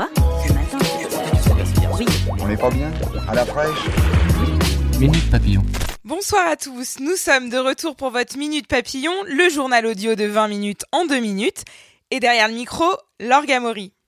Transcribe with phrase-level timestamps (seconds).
[0.00, 0.08] Quoi
[0.46, 0.78] Ce matin
[1.98, 2.06] Oui.
[2.40, 2.90] On n'est pas bien
[3.28, 3.84] À la fraîche
[4.98, 5.62] Minute Papillon.
[6.04, 10.24] Bonsoir à tous, nous sommes de retour pour votre Minute Papillon, le journal audio de
[10.24, 11.64] 20 minutes en 2 minutes.
[12.10, 12.86] Et derrière le micro,
[13.20, 13.92] l'orgamori.
[13.92, 13.99] On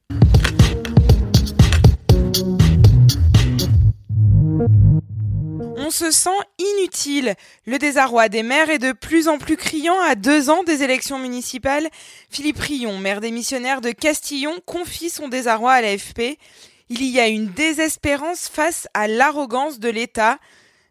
[5.92, 7.34] se sent inutile.
[7.66, 11.18] Le désarroi des maires est de plus en plus criant à deux ans des élections
[11.18, 11.88] municipales.
[12.30, 16.38] Philippe Rion, maire démissionnaire de Castillon, confie son désarroi à l'AFP.
[16.88, 20.38] Il y a une désespérance face à l'arrogance de l'État.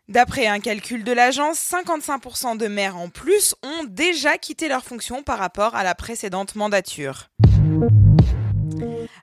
[0.07, 5.23] D'après un calcul de l'agence, 55% de maires en plus ont déjà quitté leur fonction
[5.23, 7.29] par rapport à la précédente mandature.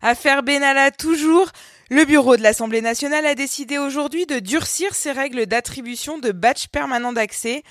[0.02, 1.50] Affaire Benalla toujours,
[1.90, 6.66] le bureau de l'Assemblée nationale a décidé aujourd'hui de durcir ses règles d'attribution de badge
[6.68, 7.62] permanent d'accès.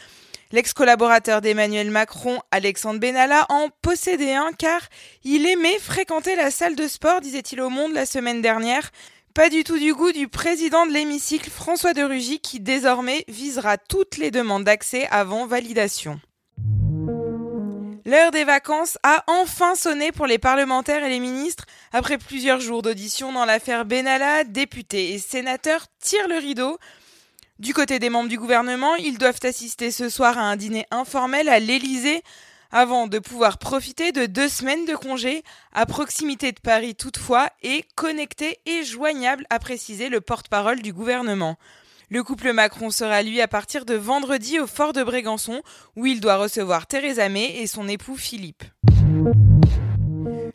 [0.52, 4.82] L'ex-collaborateur d'Emmanuel Macron, Alexandre Benalla, en possédait un car
[5.24, 8.90] il aimait fréquenter la salle de sport, disait-il au Monde la semaine dernière.
[9.36, 13.78] Pas du tout du goût du président de l'hémicycle, François de Rugy, qui désormais visera
[13.78, 16.20] toutes les demandes d'accès avant validation.
[18.08, 21.66] L'heure des vacances a enfin sonné pour les parlementaires et les ministres.
[21.92, 26.78] Après plusieurs jours d'audition dans l'affaire Benalla, députés et sénateurs tirent le rideau.
[27.60, 31.50] Du côté des membres du gouvernement, ils doivent assister ce soir à un dîner informel
[31.50, 32.24] à l'Élysée
[32.72, 37.84] avant de pouvoir profiter de deux semaines de congé à proximité de Paris toutefois et
[37.96, 41.58] connecté et joignable, a précisé le porte-parole du gouvernement.
[42.10, 45.62] Le couple Macron sera lui à partir de vendredi au fort de Brégançon
[45.98, 48.64] où il doit recevoir Theresa May et son époux Philippe.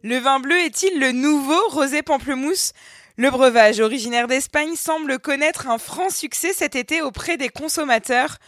[0.03, 2.73] Le vin bleu est-il le nouveau rosé pamplemousse?
[3.19, 8.39] Le breuvage originaire d'Espagne semble connaître un franc succès cet été auprès des consommateurs,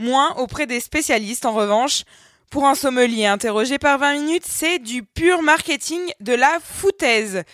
[0.00, 2.02] moins auprès des spécialistes en revanche.
[2.50, 7.44] Pour un sommelier interrogé par 20 minutes, c'est du pur marketing de la foutaise.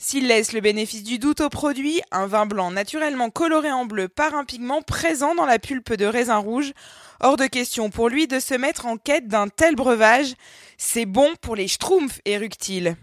[0.00, 4.06] S'il laisse le bénéfice du doute au produit, un vin blanc naturellement coloré en bleu
[4.06, 6.72] par un pigment présent dans la pulpe de raisin rouge,
[7.18, 10.34] hors de question pour lui de se mettre en quête d'un tel breuvage.
[10.76, 12.96] C'est bon pour les schtroumpfs, éructe-t-il.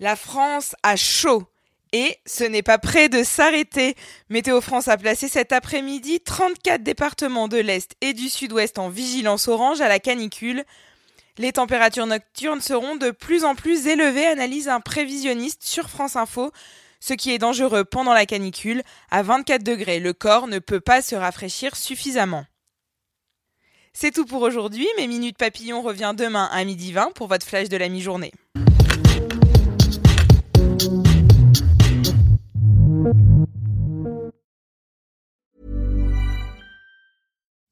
[0.00, 1.44] La France a chaud.
[1.92, 3.94] Et ce n'est pas prêt de s'arrêter.
[4.28, 9.46] Météo France a placé cet après-midi 34 départements de l'Est et du Sud-Ouest en vigilance
[9.46, 10.64] orange à la canicule.
[11.38, 16.50] Les températures nocturnes seront de plus en plus élevées, analyse un prévisionniste sur France Info.
[16.98, 21.02] Ce qui est dangereux pendant la canicule, à 24 degrés, le corps ne peut pas
[21.02, 22.46] se rafraîchir suffisamment.
[23.92, 27.68] C'est tout pour aujourd'hui, mais Minute Papillon revient demain à midi 20 pour votre flash
[27.68, 28.32] de la mi-journée.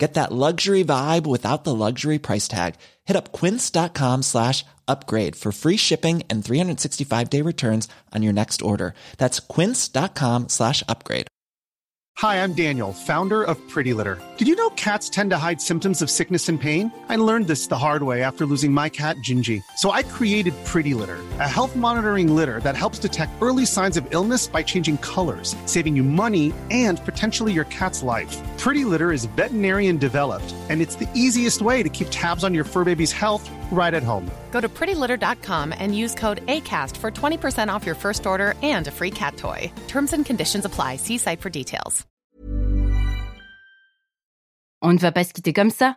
[0.00, 2.76] Get that luxury vibe without the luxury price tag.
[3.04, 8.62] Hit up quince.com slash upgrade for free shipping and 365 day returns on your next
[8.62, 8.94] order.
[9.18, 11.26] That's quince.com slash upgrade.
[12.20, 14.20] Hi, I'm Daniel, founder of Pretty Litter.
[14.36, 16.92] Did you know cats tend to hide symptoms of sickness and pain?
[17.08, 19.62] I learned this the hard way after losing my cat, Gingy.
[19.76, 24.06] So I created Pretty Litter, a health monitoring litter that helps detect early signs of
[24.10, 28.36] illness by changing colors, saving you money and potentially your cat's life.
[28.60, 32.64] Pretty Litter is veterinarian developed, and it's the easiest way to keep tabs on your
[32.64, 34.30] fur baby's health right at home.
[34.50, 38.90] Go to prettylitter.com and use code ACAST for 20% off your first order and a
[38.90, 39.72] free cat toy.
[39.88, 40.96] Terms and conditions apply.
[40.96, 42.06] See site for details.
[44.82, 45.96] On ne va pas se quitter comme ça.